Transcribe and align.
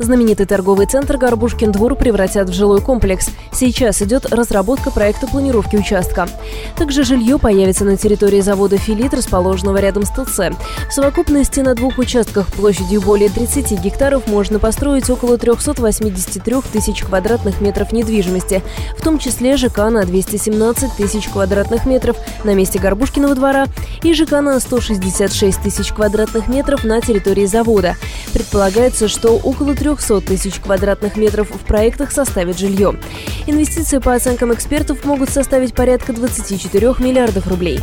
Знаменитый 0.00 0.44
торговый 0.44 0.86
центр 0.86 1.16
«Горбушкин 1.16 1.70
двор» 1.70 1.94
превратят 1.94 2.48
в 2.48 2.52
жилой 2.52 2.80
комплекс. 2.80 3.28
Сейчас 3.52 4.02
идет 4.02 4.26
разработка 4.26 4.90
проекта 4.90 5.28
планировки 5.28 5.76
участка. 5.76 6.28
Также 6.76 7.04
жилье 7.04 7.38
появится 7.38 7.84
на 7.84 7.96
территории 7.96 8.40
завода 8.40 8.76
«Филит», 8.76 9.14
расположенного 9.14 9.76
рядом 9.76 10.04
с 10.04 10.10
ТЦ. 10.10 10.56
В 10.88 10.92
совокупности 10.92 11.60
на 11.60 11.76
двух 11.76 11.98
участках 11.98 12.48
площадью 12.48 13.02
более 13.02 13.28
30 13.28 13.80
гектаров 13.80 14.26
можно 14.26 14.58
построить 14.58 15.08
около 15.10 15.38
383 15.38 16.56
тысяч 16.72 17.02
квадратных 17.04 17.60
метров 17.60 17.92
недвижимости, 17.92 18.62
в 18.98 19.02
том 19.02 19.20
числе 19.20 19.56
ЖК 19.56 19.90
на 19.90 20.04
217 20.04 20.96
тысяч 20.96 21.28
квадратных 21.28 21.86
метров 21.86 22.16
на 22.42 22.54
месте 22.54 22.80
Горбушкиного 22.80 23.36
двора 23.36 23.66
и 24.02 24.12
ЖК 24.12 24.40
на 24.40 24.58
166 24.58 25.62
тысяч 25.62 25.92
квадратных 25.92 26.48
метров 26.48 26.82
на 26.82 27.00
территории 27.00 27.46
завода. 27.46 27.94
Предполагается, 28.32 29.06
что 29.06 29.36
около 29.36 29.76
300 29.84 30.22
тысяч 30.22 30.60
квадратных 30.60 31.18
метров 31.18 31.50
в 31.50 31.58
проектах 31.66 32.10
составит 32.10 32.58
жилье. 32.58 32.98
Инвестиции 33.46 33.98
по 33.98 34.14
оценкам 34.14 34.54
экспертов 34.54 35.04
могут 35.04 35.28
составить 35.28 35.74
порядка 35.74 36.14
24 36.14 36.94
миллиардов 37.00 37.46
рублей. 37.46 37.80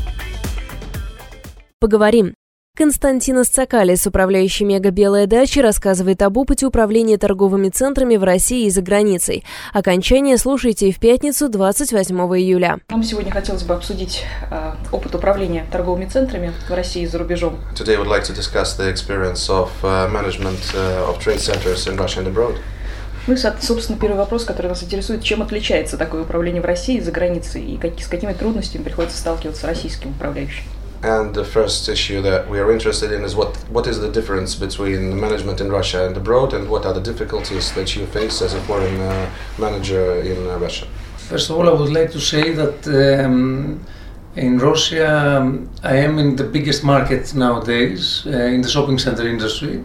Поговорим. 1.79 2.33
Константинос 2.81 3.49
Цакалис, 3.49 4.07
управляющий 4.07 4.65
«Мега 4.65 4.89
Белая 4.89 5.27
дача», 5.27 5.61
рассказывает 5.61 6.23
об 6.23 6.37
опыте 6.37 6.65
управления 6.65 7.19
торговыми 7.19 7.69
центрами 7.69 8.17
в 8.17 8.23
России 8.23 8.65
и 8.65 8.71
за 8.71 8.81
границей. 8.81 9.43
Окончание 9.71 10.35
слушайте 10.39 10.91
в 10.91 10.99
пятницу, 10.99 11.47
28 11.47 12.15
июля. 12.39 12.79
Нам 12.89 13.03
сегодня 13.03 13.31
хотелось 13.31 13.61
бы 13.61 13.75
обсудить 13.75 14.23
э, 14.49 14.71
опыт 14.91 15.13
управления 15.13 15.63
торговыми 15.71 16.05
центрами 16.05 16.53
в 16.67 16.73
России 16.73 17.03
и 17.03 17.05
за 17.05 17.19
рубежом. 17.19 17.59
Today 17.75 17.99
would 17.99 18.07
like 18.07 18.23
to 18.23 18.35
discuss 18.35 18.75
the 18.75 18.91
experience 18.91 19.47
of 19.47 19.69
uh, 19.83 20.11
management 20.11 20.73
uh, 20.73 21.07
of 21.07 21.19
trade 21.19 21.39
centers 21.39 21.85
in 21.85 21.95
Russia 21.97 22.21
and 22.21 22.33
abroad. 22.33 22.55
Ну 23.27 23.35
и, 23.35 23.37
собственно, 23.37 23.99
первый 23.99 24.17
вопрос, 24.17 24.43
который 24.43 24.69
нас 24.69 24.81
интересует, 24.81 25.21
чем 25.21 25.43
отличается 25.43 25.97
такое 25.97 26.23
управление 26.23 26.63
в 26.63 26.65
России 26.65 26.97
и 26.97 27.01
за 27.01 27.11
границей, 27.11 27.63
и 27.63 27.77
как, 27.77 27.99
с 27.99 28.07
какими 28.07 28.33
трудностями 28.33 28.81
приходится 28.81 29.19
сталкиваться 29.19 29.67
российским 29.67 30.09
управляющим? 30.09 30.63
And 31.02 31.34
the 31.34 31.44
first 31.44 31.88
issue 31.88 32.22
that 32.22 32.48
we 32.48 32.58
are 32.58 32.72
interested 32.72 33.12
in 33.12 33.22
is 33.22 33.36
what, 33.36 33.54
what 33.70 33.86
is 33.86 34.00
the 34.00 34.10
difference 34.10 34.54
between 34.54 35.20
management 35.20 35.60
in 35.60 35.70
Russia 35.70 36.06
and 36.06 36.16
abroad, 36.16 36.52
and 36.54 36.68
what 36.68 36.86
are 36.86 36.94
the 36.94 37.02
difficulties 37.02 37.72
that 37.72 37.94
you 37.94 38.06
face 38.06 38.42
as 38.42 38.54
a 38.54 38.60
foreign 38.62 39.00
uh, 39.00 39.30
manager 39.58 40.20
in 40.22 40.48
uh, 40.48 40.58
Russia? 40.58 40.86
First 41.28 41.50
of 41.50 41.58
all, 41.58 41.68
I 41.68 41.72
would 41.72 41.92
like 41.92 42.10
to 42.12 42.20
say 42.20 42.52
that 42.52 42.86
um, 42.88 43.80
in 44.36 44.58
Russia 44.58 45.38
um, 45.40 45.68
I 45.82 45.96
am 45.96 46.18
in 46.18 46.36
the 46.36 46.44
biggest 46.44 46.82
market 46.82 47.34
nowadays 47.34 48.24
uh, 48.26 48.30
in 48.30 48.62
the 48.62 48.68
shopping 48.68 48.98
center 48.98 49.26
industry. 49.28 49.84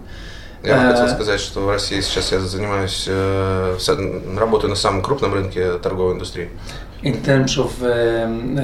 Я 0.64 0.78
бы 0.78 0.92
хотел 0.92 1.08
сказать, 1.10 1.40
что 1.40 1.62
в 1.62 1.70
России 1.70 2.02
сейчас 2.02 2.32
я 2.32 2.40
занимаюсь, 2.40 3.06
э, 3.08 3.78
работаю 4.38 4.70
на 4.70 4.76
самом 4.76 5.02
крупном 5.02 5.34
рынке 5.34 5.80
торговой 5.80 6.14
индустрии. 6.14 6.50
In 7.03 7.23
terms 7.23 7.59
of 7.59 7.83
um, 7.83 8.59
uh, 8.59 8.63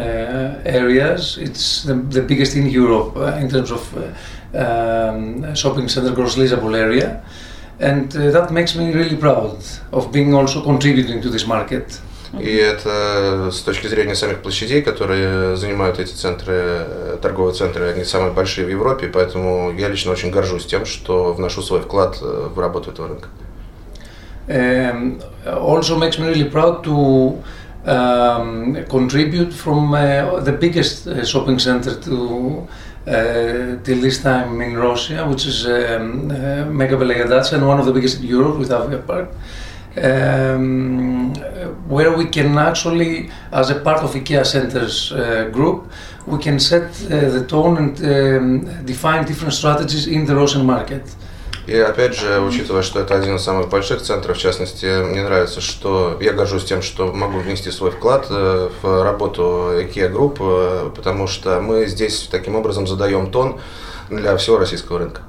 areas, 0.64 1.38
it's 1.38 1.82
the, 1.84 1.94
the 1.94 2.22
biggest 2.22 2.56
in 2.56 2.66
Europe 2.66 3.14
uh, 3.16 3.36
in 3.40 3.48
terms 3.48 3.70
of 3.70 3.82
uh, 3.94 4.00
um, 4.58 5.54
shopping 5.54 5.88
center 5.88 6.12
gross 6.12 6.36
leasable 6.36 6.74
area, 6.74 7.22
and 7.78 8.16
uh, 8.16 8.30
that 8.30 8.50
makes 8.50 8.74
me 8.74 8.92
really 8.92 9.16
proud 9.16 9.62
of 9.92 10.10
being 10.10 10.34
also 10.34 10.62
contributing 10.62 11.20
to 11.20 11.28
this 11.28 11.46
market. 11.46 12.00
И 12.40 12.56
это 12.56 13.50
с 13.52 13.60
точки 13.60 13.88
зрения 13.88 14.14
самих 14.14 14.40
площадей, 14.40 14.80
которые 14.80 15.54
занимают 15.54 15.98
эти 15.98 16.14
центры, 16.14 17.18
торговые 17.20 17.54
центры, 17.54 17.92
они 17.92 18.04
самые 18.04 18.32
большие 18.32 18.66
в 18.66 18.70
Европе, 18.70 19.08
поэтому 19.08 19.70
я 19.76 19.88
лично 19.88 20.12
очень 20.12 20.30
горжусь 20.30 20.64
тем, 20.64 20.86
что 20.86 21.34
вношу 21.34 21.60
свой 21.60 21.82
вклад 21.82 22.18
в 22.22 22.58
работу 22.58 22.90
этого 22.90 23.08
рынка. 23.08 23.28
Um, 24.48 25.22
also 25.46 25.96
makes 25.96 26.18
me 26.18 26.26
really 26.26 26.50
proud 26.50 26.82
to 26.82 27.40
um, 27.84 28.84
contribute 28.88 29.52
from 29.52 29.94
uh, 29.94 30.40
the 30.40 30.52
biggest 30.52 31.06
uh, 31.06 31.24
shopping 31.24 31.58
center 31.58 31.98
to 32.00 32.68
uh, 33.06 33.82
till 33.82 34.00
this 34.00 34.22
time 34.22 34.60
in 34.60 34.76
Russia, 34.76 35.26
which 35.28 35.46
is 35.46 35.66
um, 35.66 36.30
uh, 36.30 36.64
Mega 36.66 36.96
and 36.96 37.66
one 37.66 37.80
of 37.80 37.86
the 37.86 37.92
biggest 37.92 38.20
in 38.20 38.26
Europe 38.26 38.58
with 38.58 38.70
Avia 38.70 38.98
Park. 38.98 39.28
Um, 39.94 41.34
where 41.86 42.16
we 42.16 42.24
can 42.24 42.56
actually, 42.56 43.30
as 43.50 43.68
a 43.68 43.80
part 43.80 44.02
of 44.02 44.14
IKEA 44.14 44.46
Centers 44.46 45.12
uh, 45.12 45.50
group, 45.52 45.90
we 46.26 46.38
can 46.38 46.58
set 46.58 46.84
uh, 46.84 47.28
the 47.28 47.44
tone 47.46 47.76
and 47.76 47.98
um, 48.04 48.86
define 48.86 49.26
different 49.26 49.52
strategies 49.52 50.06
in 50.06 50.24
the 50.24 50.34
Russian 50.34 50.64
market. 50.64 51.14
И 51.66 51.76
опять 51.78 52.16
же, 52.16 52.40
учитывая, 52.40 52.82
что 52.82 53.00
это 53.00 53.14
один 53.14 53.36
из 53.36 53.42
самых 53.42 53.68
больших 53.68 54.02
центров, 54.02 54.36
в 54.36 54.40
частности, 54.40 55.04
мне 55.04 55.22
нравится, 55.22 55.60
что 55.60 56.18
я 56.20 56.32
горжусь 56.32 56.64
тем, 56.64 56.82
что 56.82 57.12
могу 57.12 57.38
внести 57.38 57.70
свой 57.70 57.92
вклад 57.92 58.28
в 58.28 59.02
работу 59.04 59.70
IKEA 59.76 60.12
Group, 60.12 60.94
потому 60.96 61.28
что 61.28 61.60
мы 61.60 61.86
здесь 61.86 62.28
таким 62.30 62.56
образом 62.56 62.88
задаем 62.88 63.30
тон 63.30 63.60
для 64.10 64.36
всего 64.36 64.58
российского 64.58 64.98
рынка. 64.98 65.22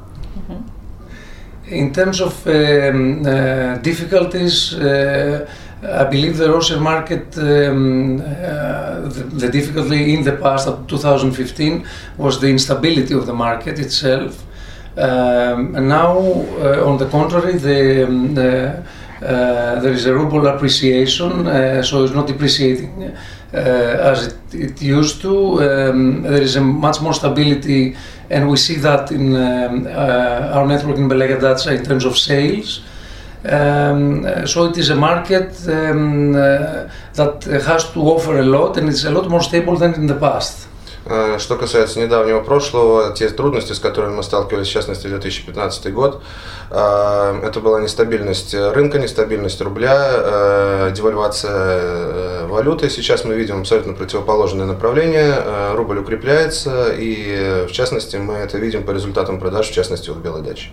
In 1.69 1.93
terms 1.93 2.19
of 2.19 2.33
uh, 2.45 3.81
difficulties, 3.81 4.73
uh, 4.73 5.47
I 5.81 6.03
believe 6.03 6.37
the 6.37 6.51
Russian 6.51 6.81
market, 6.81 7.37
um, 7.37 8.19
uh, 8.19 9.01
the, 9.07 9.23
the, 9.33 9.49
difficulty 9.49 10.13
in 10.13 10.23
the 10.23 10.33
past, 10.33 10.67
up 10.67 10.87
2015, 10.87 11.85
was 12.17 12.39
the 12.41 12.47
instability 12.47 13.13
of 13.13 13.25
the 13.25 13.33
market 13.33 13.79
itself. 13.79 14.43
Um, 14.95 15.87
now, 15.87 16.17
uh, 16.19 16.85
on 16.85 16.97
the 16.97 17.07
contrary, 17.09 17.57
the, 17.57 18.05
um, 18.05 18.37
uh, 18.37 19.79
there 19.79 19.91
is 19.91 20.05
a 20.05 20.13
ruble 20.13 20.45
appreciation, 20.47 21.47
uh, 21.47 21.81
so 21.81 22.03
it's 22.03 22.13
not 22.13 22.27
depreciating 22.27 23.15
as 23.53 24.27
it, 24.27 24.55
it, 24.55 24.81
used 24.81 25.21
to. 25.21 25.61
Um, 25.61 26.23
there 26.23 26.41
is 26.41 26.55
a 26.55 26.61
much 26.61 27.01
more 27.01 27.13
stability, 27.13 27.95
and 28.29 28.49
we 28.49 28.57
see 28.57 28.75
that 28.75 29.11
in 29.11 29.35
um, 29.35 29.87
our 29.87 30.65
network 30.67 30.97
in 30.97 31.07
Dacia 31.07 31.71
in 31.71 31.83
terms 31.83 32.05
of 32.05 32.17
sales. 32.17 32.81
Um, 33.45 34.47
so 34.47 34.65
it 34.65 34.77
is 34.77 34.89
a 34.89 34.95
market 34.95 35.67
um, 35.67 36.33
uh, 36.33 36.87
that 37.15 37.43
has 37.65 37.91
to 37.91 37.99
offer 37.99 38.39
a 38.39 38.45
lot 38.45 38.77
and 38.77 38.87
it's 38.87 39.03
a 39.03 39.11
lot 39.11 39.29
more 39.29 39.41
stable 39.41 39.75
than 39.75 39.93
in 39.95 40.07
the 40.07 40.15
past. 40.15 40.69
Что 41.37 41.57
касается 41.57 41.99
недавнего 41.99 42.39
прошлого, 42.41 43.13
те 43.13 43.27
трудности, 43.29 43.73
с 43.73 43.79
которыми 43.79 44.15
мы 44.15 44.23
сталкивались, 44.23 44.67
в 44.67 44.71
частности, 44.71 45.07
2015 45.07 45.93
год, 45.93 46.21
это 46.69 47.59
была 47.61 47.81
нестабильность 47.81 48.53
рынка, 48.53 48.99
нестабильность 48.99 49.59
рубля, 49.61 50.91
девальвация 50.91 52.47
валюты. 52.47 52.89
Сейчас 52.89 53.25
мы 53.25 53.35
видим 53.35 53.61
абсолютно 53.61 53.93
противоположное 53.93 54.65
направление. 54.65 55.73
Рубль 55.73 55.99
укрепляется, 55.99 56.93
и 56.97 57.65
в 57.67 57.71
частности 57.71 58.15
мы 58.15 58.35
это 58.35 58.57
видим 58.57 58.83
по 58.83 58.91
результатам 58.91 59.39
продаж, 59.39 59.69
в 59.69 59.73
частности, 59.73 60.09
в 60.09 60.21
Белой 60.21 60.41
даче. 60.41 60.69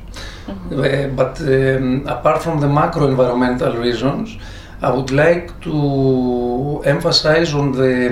But 0.70 1.40
um, 1.40 2.06
apart 2.06 2.42
from 2.42 2.60
the 2.60 2.68
macro 2.68 3.08
environmental 3.08 3.76
reasons, 3.76 4.28
I 4.82 4.90
would 4.90 5.10
like 5.10 5.60
to 5.60 6.82
emphasize 6.86 7.52
on 7.52 7.72
the 7.72 8.08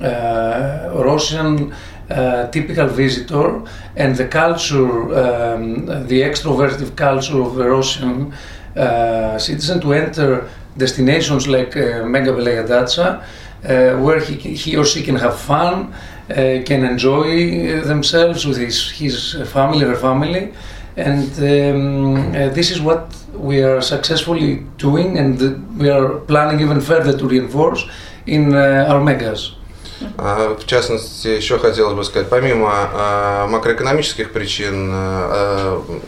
uh, 0.00 1.02
Russian 1.04 1.74
uh, 2.08 2.46
typical 2.48 2.86
visitor 2.86 3.62
and 3.96 4.16
the 4.16 4.26
culture, 4.26 4.88
um, 5.14 5.84
the 6.06 6.22
extroverted 6.22 6.96
culture 6.96 7.42
of 7.42 7.56
the 7.56 7.68
Russian 7.68 8.32
uh, 8.76 9.38
citizen 9.38 9.80
to 9.82 9.92
enter 9.92 10.48
destinations 10.78 11.46
like 11.48 11.76
uh, 11.76 12.06
Mega 12.06 12.32
Dacha, 12.66 13.22
uh, 13.64 13.98
where 13.98 14.20
he, 14.20 14.36
he 14.54 14.74
or 14.74 14.86
she 14.86 15.02
can 15.02 15.16
have 15.16 15.38
fun, 15.38 15.92
uh, 16.30 16.62
can 16.64 16.82
enjoy 16.82 17.82
themselves 17.82 18.46
with 18.46 18.56
his, 18.56 18.90
his 18.90 19.34
family, 19.52 19.84
her 19.84 19.96
family, 19.96 20.54
and 20.96 21.30
um, 21.38 22.32
this 22.54 22.70
is 22.70 22.80
what 22.80 23.14
we 23.34 23.62
are 23.62 23.82
successfully 23.82 24.64
doing 24.78 25.18
and 25.18 25.78
we 25.78 25.90
are 25.90 26.20
planning 26.20 26.60
even 26.60 26.80
further 26.80 27.16
to 27.16 27.28
reinforce 27.28 27.86
in 28.26 28.54
uh, 28.54 28.86
our 28.88 29.02
megas. 29.02 29.54
В 30.00 30.66
частности, 30.66 31.28
еще 31.28 31.58
хотелось 31.58 31.94
бы 31.94 32.04
сказать, 32.04 32.28
помимо 32.28 33.46
макроэкономических 33.48 34.32
причин, 34.32 34.92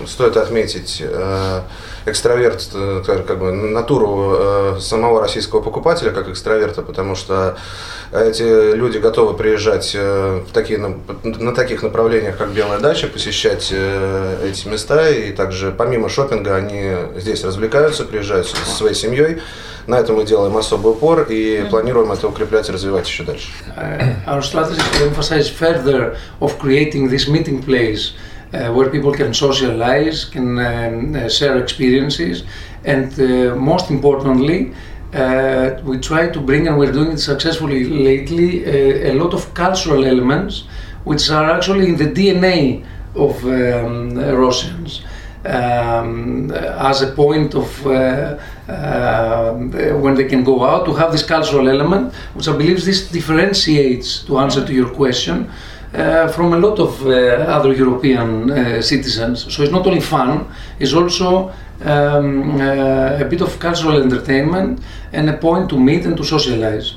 стоит 0.06 0.36
отметить 0.36 1.02
экстраверт, 2.06 2.68
как 3.06 3.38
бы 3.38 3.52
натуру 3.52 4.78
самого 4.80 5.20
российского 5.20 5.60
покупателя 5.60 6.10
как 6.10 6.28
экстраверта, 6.28 6.82
потому 6.82 7.14
что 7.14 7.56
эти 8.12 8.74
люди 8.74 8.98
готовы 8.98 9.34
приезжать 9.34 9.94
в 9.94 10.46
такие, 10.52 10.78
на 10.78 11.54
таких 11.54 11.82
направлениях, 11.82 12.36
как 12.36 12.50
Белая 12.50 12.80
дача, 12.80 13.06
посещать 13.06 13.72
эти 13.72 14.68
места, 14.68 15.08
и 15.10 15.32
также 15.32 15.72
помимо 15.72 16.08
шопинга 16.08 16.56
они 16.56 16.92
здесь 17.16 17.44
развлекаются, 17.44 18.04
приезжают 18.04 18.48
со 18.48 18.70
своей 18.76 18.94
семьей. 18.94 19.40
На 19.87 19.95
этом 19.95 20.15
мы 20.15 20.25
делаем 20.25 20.55
особый 20.57 20.91
упор 20.91 21.27
и 21.29 21.65
планируем 21.69 22.11
это 22.11 22.27
укреплять 22.27 22.69
и 22.69 22.71
развивать 22.71 23.07
еще 23.07 23.23
дальше. 23.23 23.49
Uh, 23.75 24.15
our 24.27 24.41
strategy 24.41 24.77
is 24.77 24.99
to 24.99 25.05
emphasize 25.05 25.49
further 25.49 26.17
of 26.39 26.57
creating 26.59 27.09
this 27.09 27.27
meeting 27.27 27.61
place 27.61 28.13
uh, 28.53 28.71
where 28.71 28.89
people 28.89 29.11
can 29.11 29.33
socialize, 29.33 30.25
can 30.25 30.59
um, 30.59 31.15
uh, 31.15 31.27
share 31.29 31.57
experiences, 31.57 32.43
and 32.85 33.11
uh, 33.19 33.55
most 33.55 33.89
importantly, 33.89 34.73
uh, 35.13 35.79
we 35.83 35.97
try 35.99 36.27
to 36.27 36.39
bring, 36.39 36.67
and 36.67 36.77
we're 36.77 36.91
doing 36.91 37.11
it 37.11 37.19
successfully 37.19 37.83
lately, 37.83 38.65
uh, 38.65 39.11
a 39.11 39.13
lot 39.13 39.33
of 39.33 39.53
cultural 39.53 40.05
elements 40.05 40.63
which 41.03 41.29
are 41.29 41.51
actually 41.51 41.89
in 41.89 41.97
the 41.97 42.05
DNA 42.05 42.83
of 43.15 43.43
um, 43.45 44.17
Russians 44.17 45.01
um, 45.45 46.51
as 46.51 47.01
a 47.01 47.07
point 47.07 47.53
of 47.53 47.85
uh, 48.68 49.54
when 49.54 50.14
they 50.14 50.24
can 50.24 50.44
go 50.44 50.64
out 50.64 50.84
to 50.86 50.92
have 50.94 51.10
this 51.10 51.22
cultural 51.22 51.68
element, 51.68 52.12
which 52.34 52.48
I 52.48 52.52
believe 52.52 52.84
this 52.84 53.10
differentiates 53.10 54.24
to 54.24 54.38
answer 54.38 54.64
to 54.64 54.72
your 54.72 54.90
question. 54.90 55.50
Uh, 55.94 56.28
from 56.28 56.52
a 56.52 56.58
lot 56.58 56.78
of 56.78 57.06
uh, 57.06 57.10
other 57.48 57.72
European 57.72 58.50
uh, 58.50 58.82
citizens. 58.82 59.50
So 59.50 59.62
it's 59.62 59.72
not 59.72 59.86
only 59.86 60.02
fun, 60.02 60.46
it's 60.78 60.92
also 60.92 61.50
um, 61.82 62.60
uh, 62.60 63.16
a 63.18 63.24
bit 63.24 63.40
of 63.40 63.58
cultural 63.58 64.02
entertainment 64.02 64.82
and 65.14 65.30
a 65.30 65.38
point 65.38 65.70
to 65.70 65.80
meet 65.80 66.04
and 66.04 66.14
to 66.18 66.24
socialize. 66.24 66.96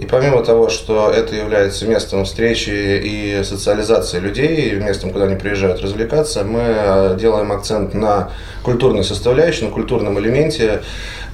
И 0.00 0.06
помимо 0.06 0.42
того, 0.42 0.70
что 0.70 1.10
это 1.10 1.36
является 1.36 1.86
местом 1.86 2.24
встречи 2.24 2.70
и 2.70 3.42
социализации 3.44 4.18
людей, 4.18 4.72
местом, 4.76 5.10
куда 5.10 5.26
они 5.26 5.36
приезжают 5.36 5.82
развлекаться, 5.82 6.42
мы 6.42 6.62
э, 6.64 7.16
делаем 7.20 7.52
акцент 7.52 7.92
на 7.92 8.30
культурной 8.62 9.04
составляющей, 9.04 9.66
на 9.66 9.70
культурном 9.70 10.18
элементе, 10.18 10.80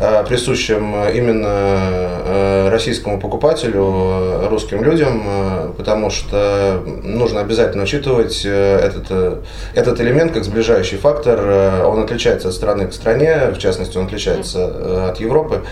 э, 0.01 0.25
присущем 0.29 0.97
именно 1.15 1.47
э, 1.47 2.69
российскому 2.71 3.21
покупателю, 3.21 4.49
русским 4.49 4.83
людям, 4.83 5.73
потому 5.77 6.11
что 6.11 6.83
нужно 7.05 7.43
обязательно 7.43 7.85
учитывать 7.85 8.45
этот, 8.45 9.45
этот 9.77 10.01
элемент 10.01 10.33
как 10.33 10.43
сближающий 10.43 10.99
фактор. 10.99 11.85
Он 11.87 12.03
отличается 12.03 12.49
от 12.49 12.55
страны 12.55 12.89
к 12.89 12.93
стране, 12.93 13.53
в 13.55 13.59
частности, 13.59 13.97
он 13.97 14.07
отличается 14.07 15.09
от 15.09 15.21
Европы. 15.21 15.63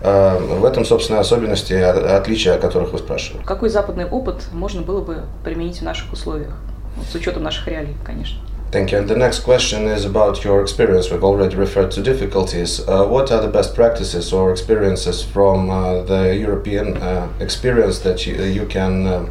В 0.00 0.64
этом, 0.64 0.84
собственно, 0.84 1.20
особенности, 1.20 1.72
отличия, 1.72 2.54
о 2.54 2.58
которых 2.58 2.92
вы 2.92 2.98
спрашивали. 2.98 3.42
Какой 3.44 3.68
западный 3.68 4.06
опыт 4.06 4.46
можно 4.52 4.82
было 4.82 5.00
бы 5.00 5.22
применить 5.44 5.78
в 5.78 5.82
наших 5.82 6.12
условиях? 6.12 6.52
С 7.10 7.14
учетом 7.14 7.42
наших 7.42 7.66
реалий, 7.68 7.96
конечно. 8.04 8.38
Thank 8.70 8.92
you. 8.92 8.98
And 8.98 9.08
the 9.08 9.16
next 9.16 9.40
question 9.40 9.86
is 9.86 10.04
about 10.04 10.44
your 10.44 10.60
experience. 10.60 11.10
We've 11.10 11.24
already 11.24 11.56
referred 11.56 11.90
to 11.92 12.02
difficulties. 12.02 12.80
Uh, 12.86 13.06
what 13.06 13.32
are 13.32 13.40
the 13.40 13.48
best 13.48 13.74
practices 13.74 14.30
or 14.30 14.50
experiences 14.50 15.22
from 15.22 15.70
uh, 15.70 16.02
the 16.02 16.36
European 16.36 16.98
uh, 16.98 17.28
experience 17.40 18.00
that 18.00 18.26
you, 18.26 18.34
you 18.42 18.66
can 18.66 19.30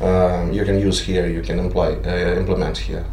uh, 0.00 0.48
you 0.52 0.64
can 0.64 0.78
use 0.78 1.00
here, 1.00 1.26
you 1.26 1.42
can 1.42 1.58
imply, 1.58 1.94
implement 2.38 2.78
here? 2.78 3.04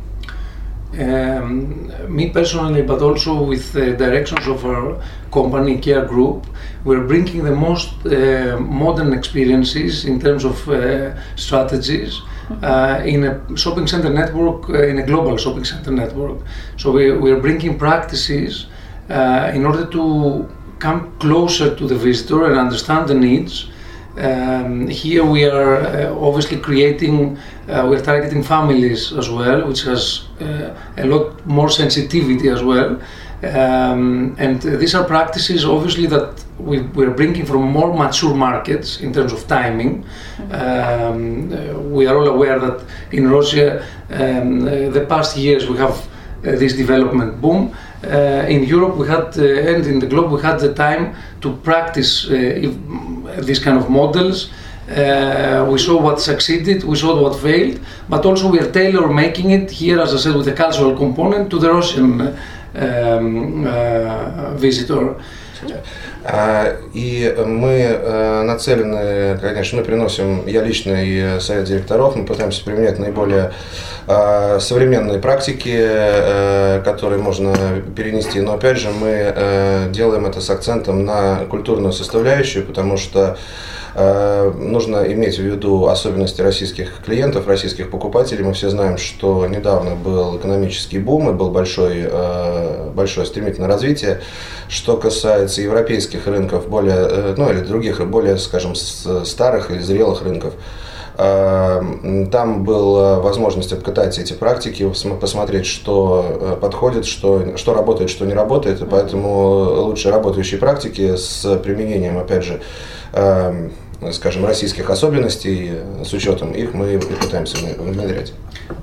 Um, 0.94 1.92
me 2.16 2.30
personally, 2.30 2.82
but 2.82 3.02
also 3.02 3.44
with 3.44 3.74
the 3.74 3.98
directions 3.98 4.48
of 4.48 4.66
our 4.66 5.02
company 5.32 5.80
Care 5.80 6.06
Group, 6.06 6.48
we're 6.86 7.06
bringing 7.06 7.44
the 7.44 7.56
most 7.56 7.90
uh, 8.06 8.58
modern 8.60 9.12
experiences 9.12 10.06
in 10.06 10.20
terms 10.20 10.46
of 10.46 10.68
uh, 10.70 11.14
strategies 11.36 12.22
uh, 12.64 13.02
in 13.06 13.26
a 13.26 13.58
shopping 13.58 13.86
center 13.86 14.10
network, 14.10 14.70
uh, 14.70 14.84
in 14.84 15.00
a 15.00 15.06
global 15.06 15.36
shopping 15.36 15.66
center 15.66 15.92
network. 15.92 16.40
So 16.78 16.92
we, 16.92 17.12
we're 17.12 17.42
bringing 17.42 17.78
practices 17.78 18.68
uh, 19.10 19.52
in 19.54 19.66
order 19.66 19.86
to 19.88 20.50
come 20.80 21.18
closer 21.20 21.76
to 21.76 21.88
the 21.88 21.96
visitor 21.96 22.46
and 22.46 22.58
understand 22.58 23.10
the 23.10 23.16
needs 23.16 23.70
um, 24.18 24.88
here 24.88 25.24
we 25.24 25.46
are 25.46 25.76
uh, 25.76 26.16
obviously 26.16 26.58
creating, 26.60 27.38
uh, 27.68 27.86
we're 27.90 28.02
targeting 28.02 28.44
families 28.44 29.14
as 29.14 29.30
well, 29.30 29.68
which 29.68 29.84
has 29.84 30.28
uh, 30.42 30.74
a 30.98 31.06
lot 31.06 31.46
more 31.46 31.70
sensitivity 31.70 32.50
as 32.50 32.64
well. 32.64 33.00
Um, 33.44 34.36
and 34.40 34.60
these 34.60 34.96
are 34.96 35.04
practices 35.04 35.64
obviously 35.64 36.08
that 36.08 36.44
we, 36.58 36.82
we're 36.82 37.12
bringing 37.12 37.46
from 37.46 37.72
more 37.72 37.94
mature 37.96 38.34
markets 38.34 39.00
in 39.02 39.14
terms 39.14 39.32
of 39.32 39.48
timing. 39.48 40.04
Um, 40.52 41.54
uh, 41.54 41.80
we 41.80 42.08
are 42.08 42.18
all 42.18 42.28
aware 42.28 42.58
that 42.58 42.84
in 43.12 43.30
Russia, 43.30 43.86
um, 44.10 44.64
uh, 44.64 44.90
the 44.90 45.06
past 45.08 45.38
years 45.38 45.70
we 45.70 45.78
have 45.78 45.96
uh, 45.96 46.52
this 46.56 46.74
development 46.74 47.40
boom. 47.40 47.76
Uh, 48.04 48.46
in 48.48 48.64
Europe, 48.64 48.96
we 48.96 49.08
had, 49.08 49.38
uh, 49.38 49.72
and 49.72 49.86
in 49.88 50.00
the 50.00 50.06
globe, 50.06 50.32
we 50.32 50.40
had 50.42 50.60
the 50.60 50.74
time 50.74 51.16
to 51.42 51.56
practice 51.58 52.28
if, 52.30 52.76
these 53.46 53.60
kind 53.60 53.78
of 53.78 53.90
models. 53.90 54.52
Uh, 54.90 55.68
we 55.70 55.78
saw 55.78 56.00
what 56.00 56.22
succeeded, 56.22 56.84
we 56.84 56.96
saw 56.96 57.20
what 57.22 57.36
failed, 57.40 57.80
but 58.08 58.26
also 58.26 58.50
we 58.50 58.60
are 58.60 58.72
tailor 58.72 59.08
making 59.10 59.52
it 59.52 59.70
here, 59.70 60.00
as 60.00 60.14
I 60.14 60.18
said, 60.18 60.36
with 60.36 60.48
a 60.48 60.54
cultural 60.54 60.96
component 60.96 61.50
to 61.50 61.60
the 61.60 61.70
Russian 61.70 62.22
um, 62.76 63.66
uh, 63.68 64.54
visitor. 64.54 65.16
И 66.94 67.36
мы 67.46 68.44
нацелены, 68.44 69.38
конечно, 69.40 69.80
мы 69.80 69.84
приносим, 69.84 70.46
я 70.48 70.62
лично 70.64 71.04
и 71.04 71.40
совет 71.40 71.66
директоров, 71.66 72.16
мы 72.16 72.26
пытаемся 72.26 72.64
применять 72.64 73.00
наиболее 73.00 73.52
современные 74.60 75.20
практики, 75.20 76.82
которые 76.84 77.20
можно 77.20 77.56
перенести. 77.96 78.40
Но 78.42 78.54
опять 78.54 78.78
же, 78.78 78.90
мы 78.90 79.90
делаем 79.92 80.26
это 80.26 80.42
с 80.42 80.50
акцентом 80.50 81.06
на 81.06 81.46
культурную 81.50 81.92
составляющую, 81.94 82.66
потому 82.66 82.98
что 82.98 83.38
Э, 83.87 83.87
нужно 83.98 85.12
иметь 85.12 85.40
в 85.40 85.42
виду 85.42 85.88
особенности 85.88 86.42
российских 86.42 87.02
клиентов, 87.04 87.48
российских 87.48 87.90
покупателей. 87.90 88.44
Мы 88.44 88.54
все 88.54 88.70
знаем, 88.70 89.00
что 89.00 89.48
недавно 89.48 89.96
был 89.96 90.38
экономический 90.38 91.00
бум 91.00 91.32
и 91.32 91.34
был 91.34 91.50
большой, 91.50 92.08
э, 92.08 92.92
большое 92.94 93.26
стремительное 93.26 93.68
развитие. 93.68 94.22
Что 94.70 94.98
касается 94.98 95.64
европейских 95.64 96.28
рынков, 96.28 96.70
более, 96.70 96.96
э, 96.96 97.34
ну 97.38 97.50
или 97.50 97.62
других, 97.62 98.00
более, 98.08 98.38
скажем, 98.38 98.76
старых 98.76 99.72
или 99.72 99.80
зрелых 99.80 100.22
рынков, 100.22 100.54
там 101.18 102.64
была 102.64 103.20
возможность 103.20 103.74
обкатать 103.74 104.20
эти 104.20 104.34
практики, 104.34 104.88
посмотреть, 105.20 105.66
что 105.66 106.60
подходит, 106.62 107.08
что, 107.08 107.58
что 107.58 107.74
работает, 107.74 108.12
что 108.12 108.26
не 108.26 108.36
работает. 108.36 108.82
И 108.82 108.86
поэтому 108.86 109.82
лучшие 109.82 110.12
работающие 110.12 110.60
практики 110.60 111.16
с 111.16 111.58
применением, 111.64 112.20
опять 112.20 112.44
же, 112.44 112.62
скажем, 114.13 114.45
российских 114.45 114.91
особенностей, 114.91 115.73
с 116.05 116.13
учетом 116.13 116.53
их 116.53 116.75
мы 116.75 116.95
и 116.95 116.99
пытаемся 116.99 117.57
внедрять. 117.57 118.33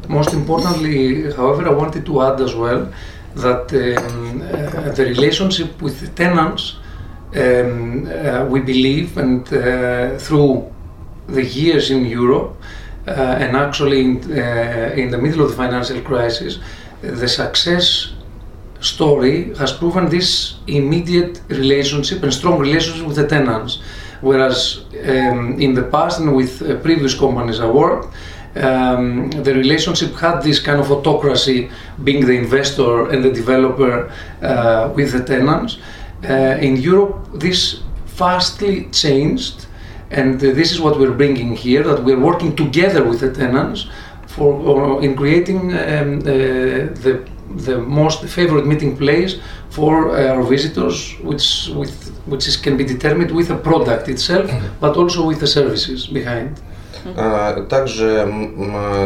Most 0.08 0.34
importantly, 0.34 1.32
however, 1.36 1.68
I 1.68 1.74
wanted 1.74 2.06
to 2.06 2.22
add 2.22 2.42
as 2.42 2.56
well 2.56 2.88
that 3.36 3.72
um, 3.74 4.42
uh, 4.42 4.92
the 4.94 5.06
relationship 5.06 5.82
with 5.82 6.00
the 6.00 6.08
tenants, 6.08 6.78
um, 7.36 8.08
uh, 8.08 8.46
we 8.50 8.60
believe, 8.60 9.18
and 9.18 9.42
uh, 9.54 10.18
through 10.18 10.66
the 11.28 11.44
years 11.44 11.92
in 11.92 12.06
Europe, 12.06 12.56
uh, 13.08 13.12
and 13.12 13.56
actually 13.56 14.01
in, 14.01 14.18
uh, 14.32 14.94
in 14.96 15.12
the 15.12 15.18
middle 15.18 15.42
of 15.42 15.50
the 15.50 15.56
financial 15.56 16.01
crisis, 16.01 16.60
the 17.01 17.28
success 17.28 18.13
story 18.82 19.54
has 19.56 19.72
proven 19.74 20.10
this 20.10 20.56
immediate 20.68 21.42
relationship 21.50 22.24
and 22.24 22.34
strong 22.34 22.60
relationship 22.60 23.06
with 23.06 23.16
the 23.16 23.28
tenants. 23.28 23.80
Whereas 24.25 24.85
um, 25.07 25.61
in 25.61 25.75
the 25.75 25.83
past 25.83 26.21
and 26.21 26.35
with 26.35 26.62
uh, 26.62 26.76
previous 26.87 27.14
companies 27.14 27.61
I 27.61 27.69
worked, 27.69 28.14
um, 28.57 29.31
the 29.31 29.54
relationship 29.54 30.14
had 30.14 30.40
this 30.43 30.61
kind 30.61 30.81
of 30.81 30.90
autocracy, 30.90 31.71
being 32.04 32.25
the 32.25 32.33
investor 32.33 33.11
and 33.11 33.23
the 33.23 33.31
developer 33.31 34.11
uh, 34.40 34.93
with 34.95 35.12
the 35.12 35.23
tenants. 35.23 35.78
Uh, 36.23 36.57
in 36.69 36.76
Europe, 36.76 37.16
this 37.35 37.83
vastly 38.07 38.88
changed, 38.93 39.66
and 40.11 40.40
this 40.40 40.73
is 40.73 40.81
what 40.81 40.99
we're 40.99 41.19
bringing 41.23 41.54
here: 41.54 41.83
that 41.83 42.02
we're 42.02 42.25
working 42.31 42.57
together 42.57 43.04
with 43.04 43.21
the 43.21 43.33
tenants 43.33 43.87
for 44.26 45.02
in 45.02 45.14
creating 45.16 45.73
um, 45.73 46.19
uh, 46.21 46.31
the 47.04 47.28
the 47.51 47.79
most 47.79 48.25
favorite 48.25 48.67
meeting 48.67 48.97
place 48.97 49.39
for 49.71 50.17
uh, 50.17 50.35
our 50.35 50.43
visitors, 50.43 51.15
which 51.21 51.69
with, 51.75 51.93
which 52.27 52.47
is, 52.49 52.57
can 52.57 52.77
be 52.77 52.85
determined 52.85 53.31
with 53.31 53.49
the 53.49 53.57
product 53.57 54.09
itself, 54.09 54.51
mm-hmm. 54.51 54.81
but 54.81 54.97
also 54.97 55.27
with 55.27 55.41
the 55.41 55.47
services 55.47 56.07
behind. 56.07 56.61
А, 57.17 57.63
также 57.69 58.29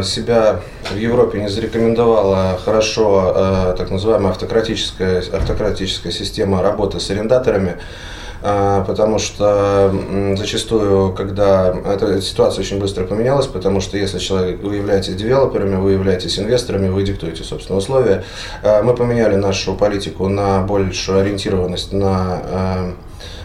себя 0.03 0.61
в 0.89 0.95
Европе 0.95 1.41
не 1.41 1.49
зарекомендовала 1.49 2.57
хорошо 2.63 3.33
а, 3.35 3.73
так 3.73 3.91
называемая 3.91 4.31
автократическая, 4.31 5.23
автократическая 5.33 6.11
система 6.11 6.61
работы 6.61 6.99
с 6.99 7.09
арендаторами, 7.09 7.75
а, 8.41 8.85
потому 8.85 9.19
что 9.19 9.93
зачастую, 10.37 11.13
когда 11.13 11.75
эта 11.85 12.21
ситуация 12.21 12.61
очень 12.61 12.79
быстро 12.79 13.03
поменялась, 13.03 13.47
потому 13.47 13.81
что 13.81 13.97
если 13.97 14.19
человек, 14.19 14.63
вы 14.63 14.77
являетесь 14.77 15.15
девелоперами, 15.15 15.75
вы 15.75 15.91
являетесь 15.91 16.39
инвесторами, 16.39 16.87
вы 16.87 17.03
диктуете, 17.03 17.43
собственно, 17.43 17.77
условия, 17.77 18.23
мы 18.63 18.95
поменяли 18.95 19.35
нашу 19.35 19.75
политику 19.75 20.29
на 20.29 20.61
большую 20.61 21.19
ориентированность 21.19 21.91
на 21.91 22.93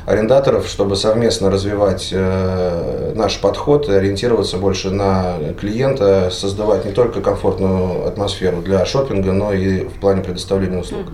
арендаторов, 0.06 0.66
чтобы 0.66 0.96
совместно 0.96 1.50
развивать 1.50 2.08
э, 2.12 3.12
наш 3.14 3.40
подход 3.40 3.88
и 3.88 3.92
ориентироваться 3.92 4.56
больше 4.58 4.90
на 4.90 5.36
клиента, 5.60 6.30
создавать 6.30 6.84
не 6.84 6.92
только 6.92 7.20
комфортную 7.20 8.06
атмосферу 8.06 8.62
для 8.62 8.84
шопинга, 8.84 9.32
но 9.32 9.52
и 9.52 9.84
в 9.84 10.00
плане 10.00 10.22
предоставления 10.22 10.78
услуг. 10.78 11.06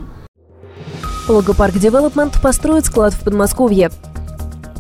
Логопарк 1.29 1.75
Девелопмент 1.75 2.41
построит 2.43 2.87
склад 2.87 3.15
в 3.15 3.23
Подмосковье. 3.23 3.91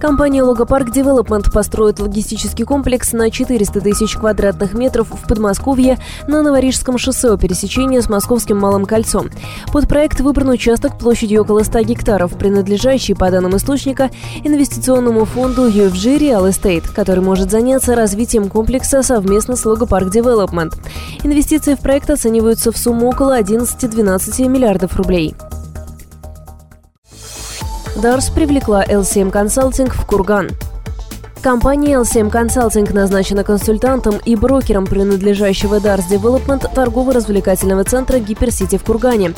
Компания 0.00 0.42
Логопарк 0.42 0.90
Девелопмент 0.90 1.52
построит 1.52 2.00
логистический 2.00 2.64
комплекс 2.64 3.12
на 3.12 3.30
400 3.30 3.82
тысяч 3.82 4.16
квадратных 4.16 4.72
метров 4.72 5.08
в 5.10 5.28
Подмосковье 5.28 5.98
на 6.26 6.42
Новорижском 6.42 6.96
шоссе 6.96 7.30
у 7.30 7.36
пересечения 7.36 8.00
с 8.00 8.08
Московским 8.08 8.56
Малым 8.56 8.86
кольцом. 8.86 9.28
Под 9.70 9.88
проект 9.88 10.20
выбран 10.20 10.48
участок 10.48 10.96
площадью 10.96 11.42
около 11.42 11.64
100 11.64 11.82
гектаров, 11.82 12.32
принадлежащий, 12.38 13.12
по 13.12 13.30
данным 13.30 13.54
источника, 13.58 14.10
инвестиционному 14.42 15.26
фонду 15.26 15.68
UFG 15.68 16.18
Real 16.18 16.48
Estate, 16.48 16.90
который 16.94 17.22
может 17.22 17.50
заняться 17.50 17.94
развитием 17.94 18.48
комплекса 18.48 19.02
совместно 19.02 19.54
с 19.54 19.66
Логопарк 19.66 20.08
Девелопмент. 20.08 20.78
Инвестиции 21.24 21.74
в 21.74 21.80
проект 21.80 22.08
оцениваются 22.08 22.72
в 22.72 22.78
сумму 22.78 23.10
около 23.10 23.38
11-12 23.38 24.48
миллиардов 24.48 24.96
рублей. 24.96 25.34
Дарс 27.96 28.30
привлекла 28.30 28.84
LCM 28.84 29.30
Consulting 29.32 29.90
в 29.90 30.06
Курган. 30.06 30.48
Компания 31.42 31.94
LCM 31.94 32.30
Consulting 32.30 32.92
назначена 32.92 33.44
консультантом 33.44 34.20
и 34.26 34.36
брокером 34.36 34.86
принадлежащего 34.86 35.76
Dars 35.76 36.02
Development 36.10 36.62
торгово-развлекательного 36.74 37.84
центра 37.84 38.18
Гиперсити 38.18 38.76
в 38.76 38.84
Кургане. 38.84 39.32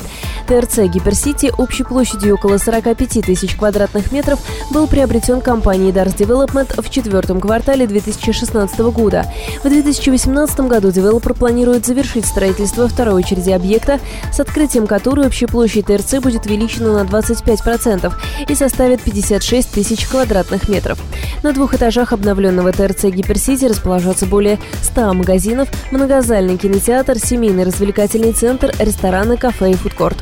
ТРЦ 0.48 0.80
Гиперсити 0.92 1.52
общей 1.56 1.84
площадью 1.84 2.34
около 2.34 2.58
45 2.58 3.24
тысяч 3.24 3.54
квадратных 3.54 4.10
метров 4.10 4.40
был 4.72 4.88
приобретен 4.88 5.40
компанией 5.40 5.92
Dars 5.92 6.16
Development 6.16 6.82
в 6.82 6.90
четвертом 6.90 7.40
квартале 7.40 7.86
2016 7.86 8.80
года. 8.80 9.24
В 9.62 9.68
2018 9.68 10.60
году 10.60 10.90
девелопер 10.90 11.34
планирует 11.34 11.86
завершить 11.86 12.26
строительство 12.26 12.88
второй 12.88 13.14
очереди 13.14 13.50
объекта, 13.50 14.00
с 14.32 14.40
открытием 14.40 14.88
которой 14.88 15.28
общая 15.28 15.46
площадь 15.46 15.86
ТРЦ 15.86 16.14
будет 16.18 16.46
увеличена 16.46 17.04
на 17.04 17.06
25% 17.06 18.12
и 18.48 18.54
составит 18.56 19.02
56 19.02 19.70
тысяч 19.70 20.08
квадратных 20.08 20.68
метров. 20.68 20.98
На 21.42 21.52
двух 21.52 21.74
этажах 21.74 22.12
обновленного 22.12 22.70
ТРЦ 22.70 23.04
«Гиперсити» 23.04 23.64
расположатся 23.64 24.26
более 24.26 24.60
100 24.82 25.12
магазинов, 25.14 25.68
многозальный 25.90 26.56
кинотеатр, 26.56 27.18
семейный 27.18 27.64
развлекательный 27.64 28.32
центр, 28.32 28.72
рестораны, 28.78 29.36
кафе 29.36 29.72
и 29.72 29.74
фудкорт. 29.74 30.16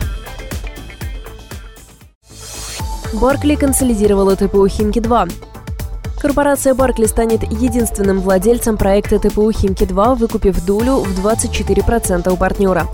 Баркли 3.13 3.55
консолидировала 3.55 4.35
ТПУ 4.35 4.67
«Химки-2». 4.67 5.50
Корпорация 6.21 6.75
Баркли 6.75 7.07
станет 7.07 7.51
единственным 7.51 8.21
владельцем 8.21 8.77
проекта 8.77 9.19
ТПУ 9.19 9.51
«Химки-2», 9.51 10.17
выкупив 10.17 10.63
долю 10.67 10.97
в 10.97 11.27
24% 11.27 12.31
у 12.31 12.37
партнера. 12.37 12.87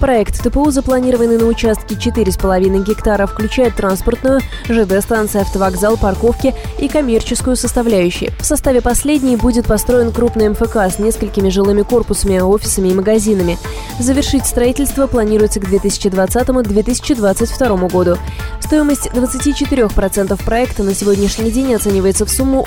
Проект 0.00 0.42
ТПУ, 0.42 0.70
запланированный 0.70 1.36
на 1.36 1.44
участке 1.44 1.94
4,5 1.94 2.82
гектара, 2.82 3.26
включает 3.26 3.76
транспортную, 3.76 4.40
ЖД-станции, 4.66 5.42
автовокзал, 5.42 5.98
парковки 5.98 6.54
и 6.78 6.88
коммерческую 6.88 7.56
составляющие. 7.56 8.30
В 8.40 8.46
составе 8.46 8.80
последней 8.80 9.36
будет 9.36 9.66
построен 9.66 10.10
крупный 10.10 10.48
МФК 10.48 10.76
с 10.76 10.98
несколькими 10.98 11.50
жилыми 11.50 11.82
корпусами, 11.82 12.38
офисами 12.38 12.88
и 12.88 12.94
магазинами. 12.94 13.58
Завершить 13.98 14.46
строительство 14.46 15.06
планируется 15.06 15.60
к 15.60 15.64
2020-2022 15.64 17.90
году. 17.90 18.16
Стоимость 18.60 19.08
24% 19.08 20.44
проекта 20.44 20.82
на 20.82 20.94
сегодняшний 20.94 21.50
день 21.50 21.74
оценивается 21.74 22.24
в 22.24 22.30
сумму 22.30 22.66